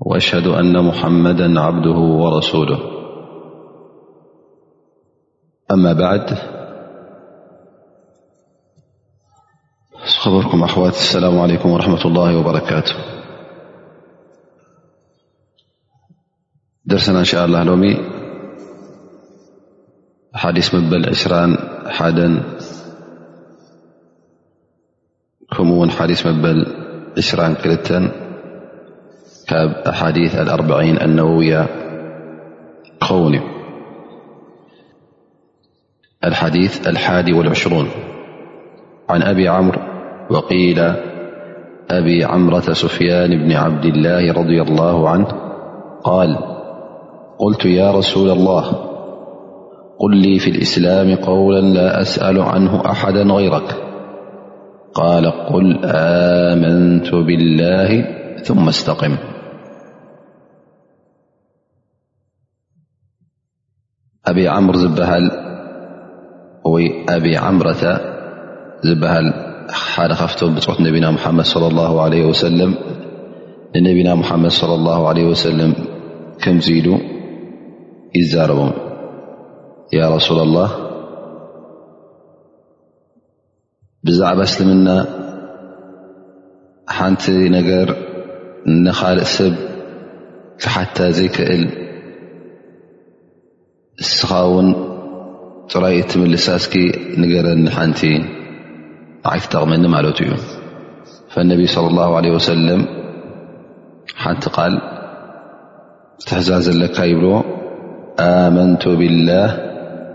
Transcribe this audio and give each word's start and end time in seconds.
وأشهد 0.00 0.46
أن 0.46 0.84
محمدا 0.84 1.60
عبده 1.60 1.90
ورسوله 1.98 2.80
أما 5.70 5.92
بعد 5.92 6.38
كأاسلام 10.74 11.38
عليكم 11.38 11.68
ورحمة 11.70 12.04
الله 12.06 12.36
وبركاته 12.38 12.94
درسنا 16.84 17.18
إنشاء 17.18 17.44
الله 17.44 17.62
لومي 17.62 17.96
حايث 20.34 20.74
مبل 20.74 21.02
عران 21.26 21.56
حادا 21.90 22.42
حايث 25.98 26.26
مبل 26.26 26.58
عران 27.34 27.54
كل 27.54 27.72
أحاديث 29.88 30.34
الأربعين 30.34 31.02
النووية 31.02 31.66
الحديث 36.24 36.88
الحاديوالعشرون 36.88 37.86
عن 39.08 39.22
أبي 39.22 39.48
عمر 39.48 39.78
وقيل 40.30 40.78
أبي 41.90 42.24
عمرة 42.24 42.60
سفيان 42.60 43.38
بن 43.44 43.52
عبد 43.52 43.84
الله- 43.84 44.32
رضي 44.42 44.62
الله 44.62 45.08
عنه- 45.08 45.26
قال 46.08 46.38
قلت 47.38 47.64
يا 47.64 47.90
رسول 47.90 48.30
الله 48.30 48.64
قل 49.98 50.16
لي 50.16 50.38
في 50.38 50.50
الإسلام 50.50 51.14
قولا 51.14 51.60
لا 51.60 52.00
أسأل 52.02 52.40
عنه 52.40 52.86
أحدا 52.90 53.22
غيرك 53.22 53.76
قال 54.94 55.26
قل 55.30 55.80
آمنت 55.84 57.14
بالله 57.14 58.06
ثم 58.42 58.68
استقم 58.68 59.16
ኣብ 64.30 64.38
ዓምር 64.54 64.76
ዝበሃል 64.82 65.26
ወይ 66.72 66.84
ኣብ 67.14 67.24
ዓምራታ 67.48 67.82
ዝበሃል 68.86 69.28
ሓደ 69.90 70.10
ካፍቶም 70.20 70.52
ብፅሑት 70.56 70.78
ነብና 70.86 71.06
ሙሓመድ 71.16 71.46
صለ 71.52 71.64
ላه 71.78 71.92
ለ 72.12 72.16
ወሰለም 72.30 72.72
ንነብና 73.78 74.08
ሙሓመድ 74.22 74.52
صለ 74.60 74.70
ላه 74.86 75.02
ለ 75.18 75.22
ወሰለም 75.30 75.72
ከምዚ 76.42 76.66
ኢሉ 76.80 76.88
ይዛረቦም 78.18 78.70
ያ 79.98 80.10
ረሱ 80.14 80.28
ላه 80.56 80.70
ብዛዕባ 84.06 84.40
እስልምና 84.48 84.88
ሓንቲ 86.96 87.24
ነገር 87.56 87.88
ንካልእ 88.84 89.30
ሰብ 89.36 89.54
ሓታ 90.74 90.96
ዘይክእል 91.16 91.62
እስኻ 94.16 94.32
እውን 94.50 94.68
ፅራይ 95.72 95.94
እትምልሳእስኪ 96.02 96.74
ንገረኒ 97.20 97.64
ሓንቲ 97.76 98.00
ዓይ 99.30 99.38
ትጠቕመኒ 99.44 99.82
ማለት 99.94 100.18
እዩ 100.24 100.30
ፈነቢይ 101.32 101.68
ص 101.74 101.76
اላه 101.90 102.08
عለه 102.18 102.30
ወሰለም 102.36 102.80
ሓንቲ 104.22 104.44
ቃል 104.56 104.74
ትሕዛዝ 106.28 106.64
ዘለካ 106.68 106.96
ይብልዎ 107.10 107.34
ኣመንቱ 108.28 108.82
ብላህ 109.00 109.50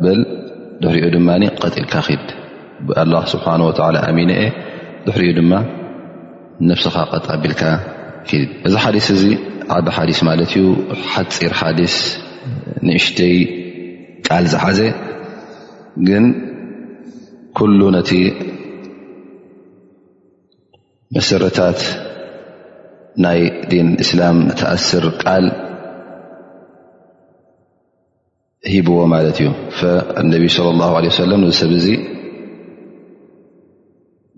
በል 0.04 0.20
ድሕሪኡ 0.82 1.08
ድማ 1.16 1.30
ቀጢልካ 1.62 1.94
ክድ 2.10 2.26
ብኣላه 2.88 3.24
ስብሓን 3.36 3.62
ወ 3.70 3.72
ኣሚን 4.10 4.32
ድሕሪኡ 5.06 5.32
ድማ 5.40 5.54
ነፍስኻ 6.72 6.96
ቐጣቢልካ 7.14 7.64
ክ 8.30 8.46
እዚ 8.68 8.74
ሓዲስ 8.84 9.08
እዚ 9.16 9.24
ዓብ 9.80 9.86
ሓዲስ 10.00 10.20
ማለት 10.32 10.52
እዩ 10.58 10.64
ሓፂር 11.14 11.54
ሓዲስ 11.64 11.96
ንእሽተይ 12.88 13.36
ኣዚሓዘ 14.36 14.80
ግን 16.08 16.24
ኩሉ 17.58 17.80
ነቲ 17.96 18.12
መስርታት 21.16 21.80
ናይ 23.24 23.42
ዲን 23.72 23.88
እስላም 24.04 24.38
ተእስር 24.60 25.06
ቃል 25.24 25.46
ሂብዎ 28.74 28.98
ማለት 29.14 29.38
እዩ 29.42 29.50
ነብ 30.32 30.44
صለ 30.58 30.82
ه 30.90 30.98
ለ 31.04 31.08
ሰለ 31.20 31.32
ሰብ 31.62 31.72
እዚ 31.80 31.88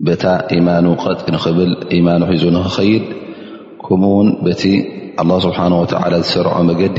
በታ 0.06 0.24
ኢማኑ 0.58 0.86
ቐጥ 1.02 1.20
ንኽብል 1.34 1.72
ኢማኑ 1.98 2.20
ሒዙ 2.30 2.44
ንክኸይድ 2.56 3.04
ከምኡ 3.84 4.12
ውን 4.20 4.28
በቲ 4.44 4.62
ስብሓ 5.44 5.58
ወ 5.80 5.84
ዝሰርዖ 6.14 6.54
መገዲ 6.70 6.98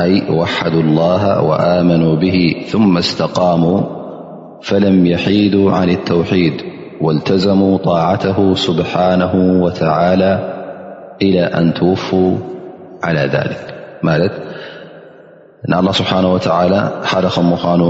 أي 0.00 0.30
وحدوا 0.30 0.80
الله 0.80 1.42
وآمنوا 1.42 2.16
به 2.16 2.54
ثم 2.66 2.96
استقاموا 2.96 3.80
فلم 4.62 5.06
يحيدوا 5.06 5.72
عن 5.72 5.88
التوحيد 5.90 6.52
والتزموا 7.00 7.78
طاعته 7.78 8.54
سبحانه 8.54 9.62
وتعالى 9.64 10.32
إلى 11.22 11.40
أن 11.40 11.74
توفوا 11.74 12.36
على 13.02 13.20
ذلك 13.20 13.74
ا 14.04 14.20
الله 15.80 15.92
سبحانه 16.00 16.30
وتعالى 16.34 16.80
حلقمخان 17.10 17.82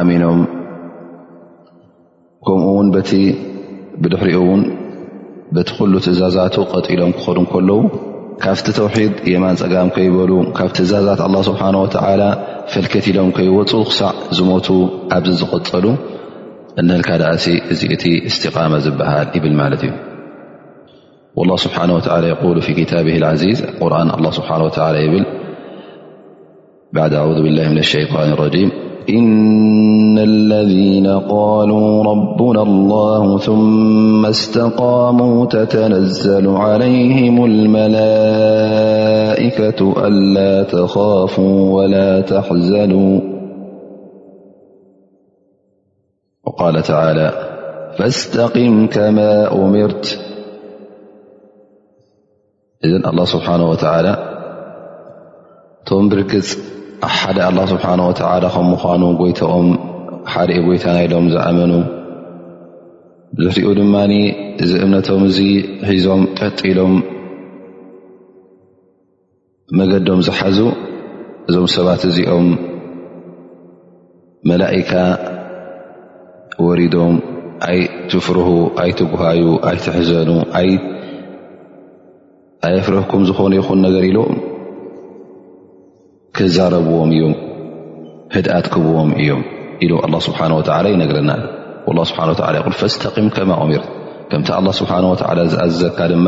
آمنهم 0.00 0.40
كمون 2.46 2.86
بحرئون 4.04 4.60
تقلزازات 5.68 6.56
ق 6.72 6.74
لمخكل 6.98 7.68
ካብቲ 8.42 8.66
ድ 8.94 9.14
የማን 9.32 9.56
ፀጋም 9.60 9.88
ከይሉ 9.96 10.32
ካብቲ 10.58 10.78
ዛዛት 10.92 11.20
لله 11.32 11.40
ስه 11.48 11.52
و 11.82 11.86
ፈት 12.72 13.06
ሎም 13.16 13.28
ከይወፁ 13.36 13.72
ክሳዕ 13.88 14.10
ዝ 14.36 14.40
ኣዚ 17.30 17.48
ዝቐፀሉ 17.80 18.80
ዝሃ 18.86 19.12
ብ 19.44 19.46
ዩ 19.46 19.50
ل 19.56 19.74
ذ 27.12 28.64
ه 29.12 29.18
ن 30.16 30.18
ر 30.40 30.49
ذين 30.66 31.06
قالوا 31.06 32.04
ربنا 32.04 32.62
الله 32.62 33.38
ثم 33.38 34.26
استقاموا 34.26 35.46
تتنزل 35.46 36.48
عليهم 36.48 37.44
الملائكة 37.44 40.06
ألا 40.06 40.62
تخافوا 40.62 41.72
ولا 41.74 42.20
تحزنوا 42.20 43.20
وقال 46.44 46.82
تعالى 46.82 47.32
فاستقم 47.98 48.86
كما 48.86 49.52
أمرت 49.52 50.18
إذا 52.84 53.10
الله 53.10 53.24
سبحانه 53.24 53.70
وتعالى 53.70 54.16
تمبرك 55.86 56.40
أحد 57.04 57.38
الله 57.38 57.66
سبحانه 57.66 58.08
وتعالى 58.08 58.48
خمخانوويتأم 58.48 59.89
ሓደየ 60.32 60.58
ጎይታ 60.66 60.84
ናኢሎም 60.96 61.24
ዝኣመኑ 61.32 61.72
ዝሕሪኡ 63.42 63.70
ድማኒ 63.78 64.12
እዚ 64.62 64.70
እምነቶም 64.84 65.22
እዚ 65.28 65.38
ሒዞም 65.88 66.22
ጠጢሎም 66.38 66.94
መገዶም 69.78 70.20
ዝሓዙ 70.26 70.58
እዞም 71.48 71.66
ሰባት 71.74 72.02
እዚኦም 72.10 72.46
መላኢካ 74.50 74.92
ወሪዶም 76.66 77.14
ኣይ 77.68 77.80
ትፍርሁ 78.12 78.48
ኣይትጉሃዩ 78.82 79.42
ኣይ 79.70 79.76
ትሕዘኑ 79.84 80.30
ኣይኣፍርህኩም 80.58 83.22
ዝኾኑ 83.30 83.52
ይኹን 83.60 83.78
ነገር 83.86 84.04
ኢሉም 84.10 84.34
ክዛረብዎም 86.38 87.10
እዮም 87.16 87.34
ህድኣት 88.36 88.66
ክብዎም 88.74 89.10
እዮም 89.22 89.42
ኢሉ 89.84 89.92
ስብሓ 90.26 90.38
ወላ 90.60 90.70
ይነግረና 90.94 91.30
ስ 92.10 92.12
ይ 92.14 92.72
ፈስተقም 92.80 93.26
ከማ 93.36 93.50
ኦሚርት 93.64 93.86
ከምቲ 94.30 94.48
ስብሓ 94.80 94.92
ዝኣዘካ 95.52 95.98
ድማ 96.12 96.26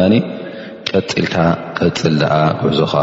ቀጢልካ 0.90 1.34
ቀፅል 1.78 2.16
ኣ 2.36 2.38
ጉዕዞኻ 2.62 2.94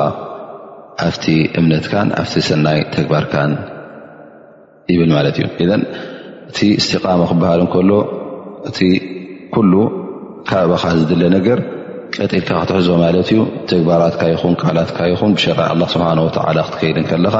ኣብቲ 1.07 1.25
እምነትካን 1.59 2.07
ኣብቲ 2.21 2.33
ሰናይ 2.47 2.79
ተግባርካን 2.95 3.51
ይብል 4.93 5.11
ማለት 5.17 5.35
እዩ 5.39 5.45
እቲ 6.49 6.59
እስትቃመ 6.79 7.21
ክበሃል 7.29 7.61
ከሎ 7.75 7.91
እቲ 8.69 8.79
ኩሉ 9.53 9.73
ካብኻ 10.49 10.83
ዝድለ 10.99 11.23
ነገር 11.37 11.59
ቀጢልካ 12.17 12.49
ክትሕዞ 12.63 12.87
ማለት 13.03 13.27
እዩ 13.35 13.39
ተግባራትካ 13.71 14.21
ይኹን 14.33 14.55
ቃላትካ 14.63 14.99
ይኹን 15.13 15.31
ብሸ 15.37 15.45
ስብሓ 15.95 16.09
ክትከይድን 16.65 17.07
ከለኻ 17.11 17.35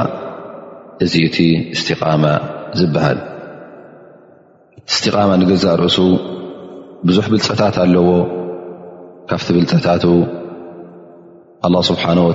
እዚ 1.06 1.14
ቲ 1.36 1.46
ስቃመ 1.82 2.22
ዝሃል 2.78 3.18
እስትቃማ 4.90 5.30
ንገዛእ 5.40 5.74
ርእሱ 5.80 5.98
ብዙሕ 7.06 7.26
ብልፀታት 7.32 7.76
ኣለዎ 7.84 8.08
ካብቲ 9.28 9.48
ብልፀታት 9.56 10.02
ኣه 11.66 11.78
ስብሓነ 11.90 12.18
ወ 12.28 12.32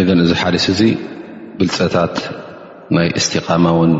እዚ 0.00 0.30
ሓደስ 0.40 0.66
እዚ 0.74 0.80
ብልፀታት 1.58 2.16
ናይ 2.96 3.08
እስትቃማ 3.20 3.64
ውን 3.78 3.92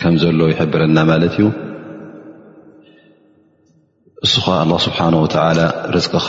ከም 0.00 0.14
ዘሎ 0.22 0.40
ይሕብረና 0.52 0.96
ማለት 1.10 1.34
እዩ 1.38 1.44
እሱከ 4.26 4.46
ስብሓ 4.86 4.98
ወ 5.24 5.26
ርዝቅኻ 5.96 6.28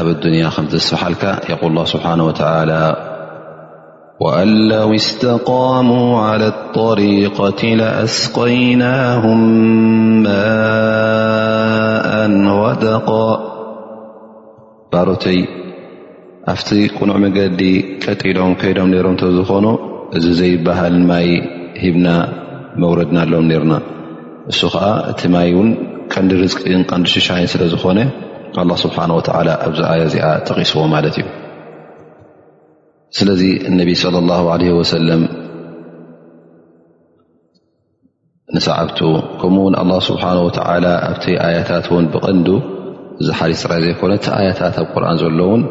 ኣብ 0.00 0.06
ንያ 0.34 0.46
ከምዘስበሓልካ 0.56 1.22
ል 1.74 1.78
ስብሓ 1.92 2.06
ላ 2.72 2.74
وአለው 4.24 4.88
اስتقሙ 5.02 5.88
على 6.26 6.48
طሪقት 6.78 7.60
ኣስቀይናه 8.04 9.22
ማء 10.26 10.40
ወደق 12.62 13.08
ባሮተይ 14.92 15.40
ኣብቲ 16.52 16.68
ቁኑዕ 16.96 17.16
መገዲ 17.24 17.60
ቀጢሎም 18.04 18.52
ከይዶም 18.60 18.88
ሮም 19.06 19.16
እተዝኾኑ 19.18 19.66
እዚ 20.16 20.24
ዘይበሃል 20.40 20.96
ማይ 21.10 21.28
ሂብና 21.84 22.08
መውረድና 22.82 23.18
ኣሎም 23.26 23.44
ነርና 23.50 23.74
እሱ 24.52 24.60
ከዓ 24.74 24.84
እቲ 25.12 25.20
ማይ 25.36 25.48
እውን 25.54 25.68
ቀንዲ 26.14 26.30
ርዝቅን 26.44 26.82
ቀንዲ 26.92 27.06
ሽሻይን 27.16 27.50
ስለ 27.54 27.62
ዝኾነ 27.74 27.98
ه 28.56 28.64
ስብሓ 28.84 28.96
ወ 29.18 29.22
ኣብዚ 29.66 29.80
ኣያዚኣ 29.92 30.26
ጠቂስዎ 30.48 30.78
ማለት 30.94 31.16
እዩ 31.20 31.26
ስለዚ 33.18 33.42
ነቢ 33.78 33.90
صለ 34.02 34.14
ه 34.28 34.56
ለ 34.60 34.64
ወሰለም 34.78 35.22
ንሰዓብቱ 38.54 39.00
ከምኡውን 39.40 39.74
ኣه 39.82 39.90
ስብሓነ 40.08 40.36
ወተላ 40.46 40.84
ኣብተይ 41.08 41.36
ኣያታት 41.46 41.86
ውን 41.94 42.04
ብቐንዱ 42.12 42.48
እዚ 43.20 43.28
ሓሊስ 43.38 43.60
ጥራይ 43.62 43.80
ዘይኮነ 43.86 44.12
እቲ 44.18 44.26
ኣያታት 44.38 44.76
ኣብ 44.82 44.88
ቁርን 44.94 45.16
ዘለ 45.22 45.40
ውን 45.50 45.62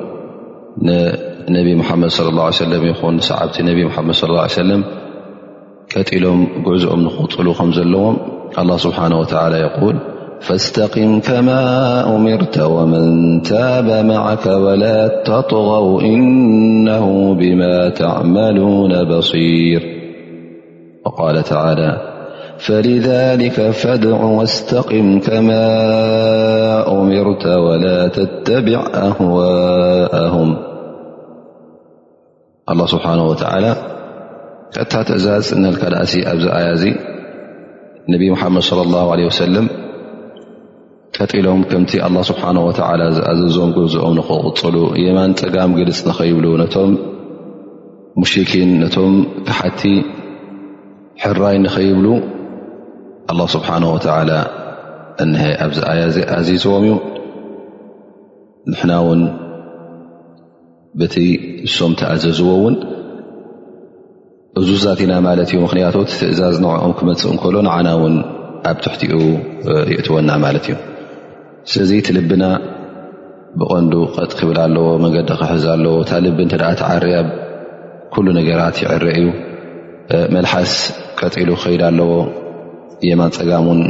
ንነብ 1.53 1.67
ሙሓመድ 1.81 2.11
ه 2.13 2.15
ሰለም 2.61 2.83
ይኹን 2.91 3.15
ሰዓብቲ 3.29 3.55
ነብ 3.69 3.79
መድ 4.07 4.15
ص 4.21 4.55
ሰለም 4.59 4.81
ቀጢሎም 5.93 6.39
ጉዕዝኦም 6.65 7.01
ንክቁፅሉ 7.07 7.47
ከም 7.59 7.69
ዘለዎም 7.77 8.15
ስብሓነ 8.87 9.13
ወ 9.21 9.25
ል 9.93 9.97
فاستقم 10.41 11.19
كما 11.19 12.15
أمرت 12.15 12.59
ومن 12.59 13.41
تاب 13.41 14.05
معك 14.05 14.45
ولا 14.45 15.07
تطغوا 15.23 16.01
إنه 16.01 17.33
بما 17.35 17.89
تعملون 17.89 19.03
بصير 19.03 19.83
وقال 21.05 21.43
تعالى 21.43 21.97
فلذلك 22.57 23.69
فادع 23.69 24.23
واستقم 24.23 25.19
كما 25.19 25.55
أمرت 26.91 27.45
ولا 27.45 28.07
تتبع 28.07 28.83
أهواءهم 28.93 30.57
الله 32.69 32.85
سبحانه 32.85 33.25
وتعالى 33.25 33.75
كتهت 34.71 35.11
أزاز 35.11 35.53
أن 35.53 35.65
لكلأ 35.65 36.01
أيزي 36.71 36.95
النبي 38.09 38.31
محمد 38.31 38.61
صلى 38.61 38.81
الله 38.81 39.11
عليه 39.11 39.25
وسلم 39.25 39.69
ቀጢሎም 41.17 41.61
ከምቲ 41.69 41.91
ኣላ 42.05 42.15
ስብሓን 42.29 42.57
ወላ 42.65 43.01
ዝኣዘዝም 43.17 43.69
ገዝኦም 43.77 44.13
ንኽቕፅሉ 44.19 44.75
የማን 45.03 45.31
ፀጋም 45.39 45.71
ግልፅ 45.79 45.99
ንኸይብሉ 46.09 46.45
ነቶም 46.61 46.91
ሙሽኪን 48.21 48.69
ነቶም 48.83 49.13
ካሓቲ 49.47 49.81
ሕራይ 51.23 51.57
ንኸይብሉ 51.65 52.07
ኣላ 53.33 53.39
ስብሓን 53.55 53.83
ወዓላ 53.93 54.31
እሀ 55.23 55.43
ኣብዚኣኣዚዝዎም 55.65 56.83
እዩ 56.89 56.95
ንሕና 58.71 58.91
ውን 59.07 59.21
በቲ 60.99 61.15
ንሶም 61.65 61.91
ተኣዘዝዎ 62.01 62.47
እውን 62.59 62.75
እዙ 64.59 64.69
ዛትና 64.85 65.13
ማለት 65.27 65.49
እዩ 65.53 65.57
ምኽንያቱ 65.65 65.95
ትእዛዝ 66.19 66.55
ንዕኦም 66.65 66.93
ክመፅእ 66.99 67.29
እንከሎ 67.33 67.55
ንዓና 67.67 67.89
ውን 68.03 68.15
ኣብ 68.69 68.77
ትሕቲኡ 68.85 69.11
ይእትወና 69.91 70.29
ማለት 70.45 70.63
እዩ 70.69 70.75
ስለዚ 71.71 71.91
እቲ 71.97 72.07
ልብና 72.17 72.43
ብቐንዱ 73.59 73.93
ቐጥ 74.15 74.29
ክብል 74.39 74.57
ኣለዎ 74.65 74.85
መንገዲ 75.03 75.29
ክሕዝ 75.39 75.63
ኣለዎ 75.73 75.93
ታ 76.09 76.17
ልቢ 76.25 76.37
እንተኣ 76.45 76.63
ተዓሪያብ 76.79 77.27
ኩሉ 78.13 78.27
ነገራት 78.37 78.77
ይዕረ 78.83 79.03
እዩ 79.19 79.25
መልሓስ 80.35 80.71
ቀጢሉ 81.19 81.49
ክከይድ 81.59 81.81
ኣለዎ 81.89 82.09
የማን 83.09 83.31
ፀጋም 83.37 83.65
ውን 83.71 83.81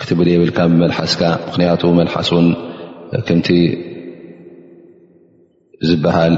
ክትብል 0.00 0.28
የብልካ 0.34 0.58
ብመልሓስካ 0.72 1.22
ምክንያቱ 1.48 1.82
መልሓስ 2.00 2.28
ውን 2.36 2.46
ከምቲ 3.28 3.48
ዝበሃል 5.88 6.34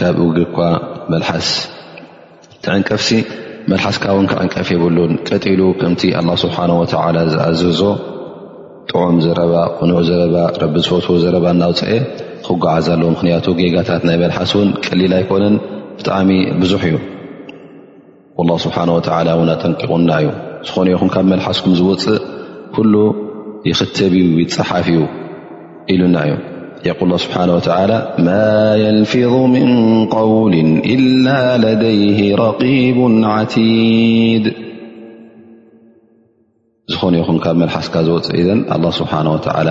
ካብ 0.00 0.18
ውግ 0.26 0.38
እኳ 0.48 0.56
መልሓስ 1.12 1.48
ቲዕንቀፍሲ 2.66 3.10
መልሓስካ 3.72 4.04
ውን 4.18 4.26
ክዕንቀፍ 4.32 4.68
የብሉን 4.76 5.14
ቀጢሉ 5.28 5.62
ከምቲ 5.80 6.02
ኣላ 6.20 6.28
ስብሓነ 6.46 6.70
ወተዓላ 6.84 7.16
ዝኣዘዞ 7.34 7.82
ጥዑም 8.90 9.16
ዘረባ 9.24 9.54
ንኡ 9.88 9.98
ዘረባ 10.08 10.36
ረቢ 10.60 10.74
ዝፈትዎ 10.84 11.14
ዘረባ 11.24 11.46
ናውፅአ 11.60 11.90
ክጓዓዝ 12.46 12.86
ኣለዎ 12.94 13.08
ምክንያቱ 13.14 13.46
ጌጋታት 13.58 14.02
ናይ 14.08 14.16
መልሓስ 14.22 14.52
እውን 14.56 14.68
ቀሊል 14.86 15.12
ኣይኮነን 15.18 15.56
ብጣዕሚ 15.98 16.30
ብዙሕ 16.62 16.82
እዩ 16.90 16.96
ه 18.50 18.56
ስብሓ 18.64 18.76
ውን 19.40 19.50
ኣጠንቂቑና 19.54 20.10
እዩ 20.22 20.28
ዝኾነ 20.68 20.86
ይኹን 20.94 21.10
ካብ 21.16 21.24
መልሓስኩም 21.32 21.72
ዝውፅእ 21.80 22.20
ኩሉ 22.78 22.94
ይኽተብ 23.70 24.12
ዩ 24.20 24.24
ይፀሓፍ 24.44 24.86
ዩ 24.96 25.04
ኢሉና 25.96 26.16
እዩ 26.82 26.90
قል 27.02 27.10
ስብሓ 27.26 27.38
ማ 28.28 28.38
يንፊظ 28.84 29.34
ምን 29.54 29.70
قውል 30.16 30.54
إላ 30.96 31.26
ለደይ 31.66 32.02
ረቂቡ 32.42 32.98
ዓቲድ 33.36 34.44
ዝኾነ 36.92 37.14
ይኹን 37.22 37.36
ካብ 37.44 37.56
መልሓስካ 37.62 37.94
ዝወፅእ 38.06 38.36
ኢለን 38.40 38.60
ኣላ 38.74 38.84
ስብሓን 38.98 39.26
ወተዓላ 39.34 39.70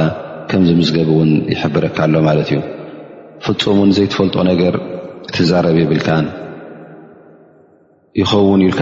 ከም 0.49 0.61
ዝምስገብ 0.67 1.09
እውን 1.13 1.31
ይሕብረካኣሎ 1.53 2.15
ማለት 2.27 2.49
እዩ 2.53 2.59
ፍፁምን 3.45 3.89
ዘይትፈልጦ 3.97 4.35
ነገር 4.51 4.75
ክትዛረብ 5.31 5.75
የብልካን 5.81 6.25
ይኸውን 8.21 8.61
ኢልካ 8.67 8.81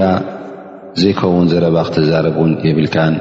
ዘይከውን 1.01 1.48
ዘረባ 1.53 1.77
ክትዛረብ 1.88 2.36
ውን 2.41 2.51
የብልካን 2.67 3.15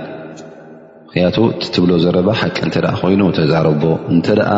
ምክንያቱ 1.07 1.37
እቲትብሎ 1.55 1.91
ዘረባ 2.05 2.29
ሓቂ 2.43 2.57
እንተ 2.69 2.77
ኮይኑ 3.01 3.23
ተዛረቦ 3.39 3.83
እንተ 4.15 4.27
ደኣ 4.41 4.51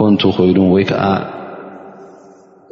ኮንቱ 0.00 0.22
ኮይኑ 0.38 0.58
ወይ 0.74 0.84
ከዓ 0.90 1.04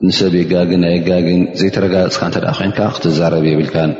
ንሰብ 0.08 0.32
የጋግን 0.40 0.80
ናይ 0.84 0.92
የጋግን 0.96 1.40
ዘይተረጋየፅካ 1.60 2.22
እተኣ 2.30 2.44
ኮይንካ 2.58 2.80
ክትዛረብ 2.96 3.44
የብልካን 3.52 3.90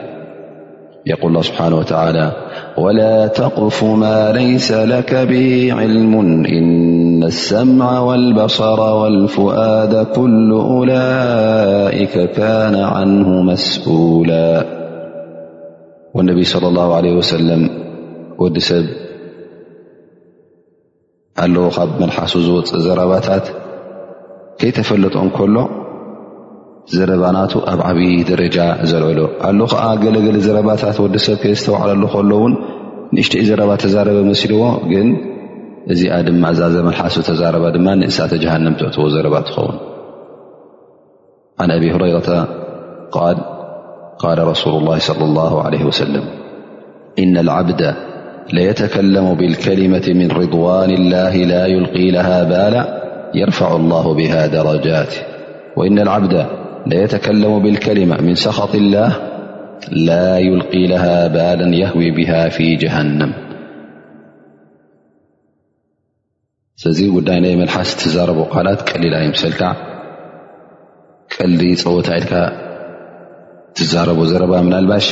يقول 1.09 1.29
الله 1.31 1.43
سبحانه 1.43 1.77
وتعالى 1.77 2.33
ولا 2.79 3.27
تقلف 3.27 3.85
ما 3.85 4.33
ليس 4.33 4.73
لك 4.73 5.15
به 5.15 5.73
علم 5.73 6.15
إن 6.47 7.23
السمع 7.23 8.01
والبصر 8.01 8.81
والفؤاد 8.81 10.07
كل 10.07 10.51
أولئك 10.53 12.13
كان 12.31 12.75
عنه 12.77 13.43
مسؤولا 13.43 14.65
والنبي 16.15 16.43
صلى 16.45 16.69
الله 16.69 16.95
عليه 16.95 17.13
وسلم 17.17 17.71
ودس 18.39 18.75
لخب 21.45 21.89
ملحسزو 22.01 22.61
زرباتات 22.65 23.49
كي 24.59 24.71
تفلط 24.71 25.13
كله 25.39 25.69
ዘረባናቱ 26.97 27.53
ኣብ 27.71 27.81
ዓብ 27.87 27.99
ደረጃ 28.29 28.57
ዘልዕሎ 28.91 29.19
ኣ 29.47 29.51
ዓ 29.87 29.89
ገለገለ 30.03 30.37
ዘረባታት 30.47 30.97
ወዲ 31.05 31.15
ሰብ 31.25 31.37
ከስተوዓሉ 31.43 32.03
ከሎ 32.15 32.31
ን 32.51 32.55
ንእሽتይ 33.17 33.43
ዘረባ 33.49 33.71
ተዛረበ 33.83 34.19
መሲلዎ 34.31 34.63
ግን 34.93 35.09
እዚኣ 35.93 36.17
ድ 36.27 36.33
እዛ 36.53 36.61
ዘመ 36.77 36.87
ሓስ 36.99 37.15
ተዛረባ 37.29 37.65
ድ 37.75 37.79
እሳተ 38.09 38.33
جሃن 38.43 38.67
ትعዎ 38.81 39.07
ዘረባ 39.15 39.37
ትኸውን 39.49 39.77
عن 41.63 41.71
أب 41.77 41.83
هረيرة 41.95 42.29
ق 44.23 44.27
رسول 44.53 44.75
الله 44.81 44.99
صلى 45.09 45.25
الله 45.29 45.53
عليه 45.67 45.83
وسلم 45.91 46.25
إن 47.23 47.35
العبد 47.45 47.83
ليتكلሙ 48.57 49.25
ብالكلمة 49.41 50.07
من 50.21 50.29
رضዋن 50.41 50.91
اله 51.01 51.35
ل 51.53 51.55
يلقي 51.75 52.07
له 52.17 52.29
ባال 52.51 52.75
يرفع 53.41 53.69
الله 53.81 54.05
به 54.19 54.33
درጃት 54.57 55.11
ለየተከለሙ 56.91 57.51
ብልከሊመ 57.65 58.13
ምን 58.27 58.37
ሰخጢ 58.45 58.73
ላህ 58.95 59.11
ላ 60.09 60.15
ይልق 60.47 60.73
ሃ 61.03 61.07
ባልን 61.35 61.73
የህዊ 61.81 62.05
ብሃ 62.19 62.31
ፊ 62.57 62.69
ጀሃነም 62.83 63.33
ስለዚ 66.81 67.01
ጉዳይ 67.17 67.39
ናይ 67.45 67.55
መልሓስ 67.63 67.91
ትዛረቦ 68.01 68.41
ቃልት 68.55 68.81
ቀሊላ 68.91 69.15
ይምሰልካ 69.25 69.63
ቀሊ 71.35 71.61
ፀወታ 71.83 72.09
ኢልካ 72.21 72.35
ትዛረቦ 73.79 74.21
ዘረባ 74.33 74.53
ምን 74.67 74.75
ኣልባሽ 74.81 75.07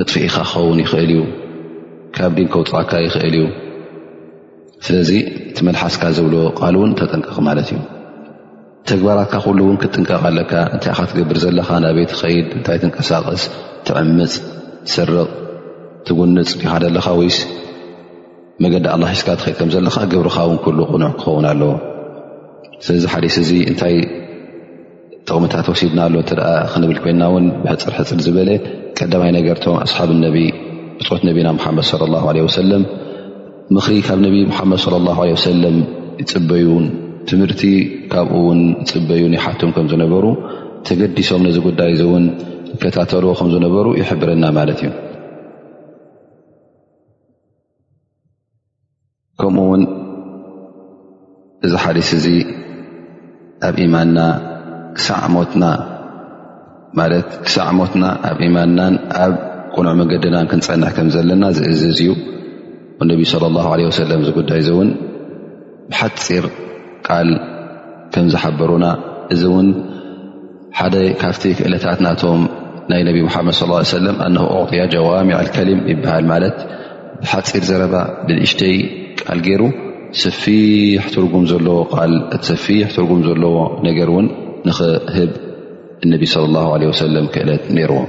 ምጥፍኢኻ 0.00 0.36
ክኸውን 0.50 0.78
ይኽእል 0.84 1.10
እዩ 1.16 1.22
ካብ 2.18 2.32
ድንከውፅካ 2.38 2.92
ይኽእል 3.06 3.34
እዩ 3.40 3.48
ስለዚ 4.86 5.10
እቲ 5.50 5.58
መልሓስካ 5.68 6.04
ዘብሎ 6.18 6.36
ቃል 6.60 6.76
ውን 6.82 6.92
ተጠንቀቕ 7.00 7.38
ማለት 7.48 7.68
እዩ 7.72 7.80
ተግባራትካ 8.90 9.34
ኩሉ 9.44 9.58
እውን 9.64 9.76
ክትጥንቀቃ 9.82 10.22
ኣለካ 10.30 10.52
እንታይ 10.74 10.92
ኢኻ 10.94 11.00
ትገብር 11.10 11.36
ዘለኻ 11.42 11.68
ናብ 11.84 11.94
ቤት 11.98 12.12
ኸይድ 12.20 12.46
እንታይ 12.58 12.78
ትንቀሳቐስ 12.82 13.42
ትዕምፅ 13.86 14.32
ትስርቕ 14.86 15.28
ትጉንፅ 16.06 16.50
ይሓደለኻ 16.64 17.06
ወይስ 17.20 17.38
መገዲ 18.64 18.86
ኣላ 18.94 19.02
ሒስካ 19.12 19.28
ትኽድ 19.40 19.54
ከም 19.58 19.68
ዘለካ 19.74 19.96
ግብርኻ 20.12 20.36
ውን 20.48 20.58
ኩሉ 20.64 20.78
ቁኑዕ 20.92 21.12
ክኸውን 21.20 21.46
ኣለዉ 21.50 21.70
ስለዚ 22.86 23.04
ሓዲስ 23.12 23.36
እዙ 23.42 23.50
እንታይ 23.70 23.94
ጥቕምታት 25.28 25.66
ወሲድና 25.72 26.00
ኣሎ 26.06 26.14
እንተ 26.22 26.32
ደኣ 26.40 26.50
ክንብል 26.72 26.98
ኮይና 27.04 27.22
ውን 27.34 27.46
ብሕፅርሕፅር 27.62 28.18
ዝበለ 28.26 28.50
ቀዳማይ 28.98 29.30
ነገርቶም 29.38 29.76
ኣስሓብ 29.84 30.10
ነቢ 30.24 30.36
እፅት 31.04 31.22
ነቢና 31.28 31.48
ሙሓመድ 31.58 31.86
ለ 32.02 32.10
ላ 32.14 32.24
ለ 32.38 32.44
ወሰለም 32.48 32.82
ምኽሪ 33.76 33.94
ካብ 34.08 34.18
ነብ 34.26 34.34
ሙሓመድ 34.50 34.80
ለ 34.96 35.02
ላ 35.06 35.16
ለ 35.32 35.36
ሰለም 35.46 35.76
ይፅበዩን 36.22 36.86
ትምህርቲ 37.30 37.62
ካብኡ 38.12 38.38
ውን 38.48 38.60
ፅበዩን 38.90 39.34
ይሓቱም 39.38 39.70
ከም 39.74 39.86
ዝነበሩ 39.92 40.24
ተገዲሶም 40.86 41.42
ነዚ 41.46 41.56
ጉዳይ 41.66 41.90
እእውን 42.04 42.24
ዝከታተልዎ 42.70 43.30
ከም 43.38 43.48
ዝነበሩ 43.54 43.86
ይሕብረና 44.00 44.44
ማለት 44.58 44.80
እዩ 44.86 44.90
ከምኡ 49.42 49.64
ውን 49.72 49.82
እዚ 51.66 51.72
ሓዲስ 51.84 52.10
እዚ 52.18 52.26
ኣብ 53.68 53.76
ኢማንና 53.86 54.18
ክሳዕሞትና 54.96 55.64
ማለት 56.98 57.28
ክሳዕ 57.44 57.68
ሞትና 57.78 58.04
ኣብ 58.30 58.38
ኢማንናን 58.46 58.94
ኣብ 59.24 59.32
ቁኑዕ 59.74 59.92
መንገድናን 60.00 60.48
ክንፀንሕ 60.52 60.90
ከም 60.96 61.06
ዘለና 61.14 61.44
ዝእዝዝ 61.58 62.00
እዩ 62.04 62.10
ነቢ 63.10 63.20
ስለ 63.30 63.42
ኣላሁ 63.50 63.68
ለ 63.78 63.82
ወሰለም 63.90 64.20
እዚጉዳይ 64.24 64.58
እዚ 64.62 64.68
እውን 64.74 64.90
ብሓፂር 65.92 66.44
ቃል 67.08 67.28
ከም 68.14 68.26
ዝሓበሩና 68.32 68.86
እዚ 69.34 69.42
ውን 69.56 69.68
ሓደ 70.78 70.96
ካብቲ 71.22 71.42
ክእለታት 71.58 71.98
ናቶም 72.06 72.42
ናይ 72.90 73.02
ነቢ 73.08 73.18
ሓመድ 73.34 73.54
صى 73.60 73.66
ه 73.90 74.10
ن 74.34 74.36
أቅያ 74.62 74.82
ጀዋሚع 74.94 75.36
لከሊም 75.46 75.80
ይበሃል 75.92 76.24
ማለት 76.32 76.56
ሓፂር 77.30 77.64
ዘረባ 77.70 77.94
ብልእሽተይ 78.26 78.74
ቃል 79.24 79.38
ገይሩ 79.46 79.62
ሰፊሕ 80.22 81.02
ትርጉም 81.14 81.44
ዘለዎ 81.52 81.76
ሰፊሕ 82.50 82.86
ትርጉም 82.96 83.20
ዘለዎ 83.28 83.54
ነገር 83.88 84.10
ን 84.24 84.28
ንኽህብ 84.68 85.30
ነቢ 86.14 86.22
صى 86.34 86.38
اله 86.48 86.66
ع 86.76 87.24
ክእለት 87.34 87.62
ርዎ 87.92 88.00